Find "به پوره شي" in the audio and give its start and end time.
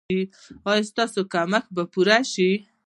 1.75-2.49